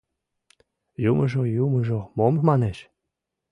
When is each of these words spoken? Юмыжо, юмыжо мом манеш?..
Юмыжо, 1.09 1.41
юмыжо 1.63 1.99
мом 2.17 2.33
манеш?.. 2.47 2.77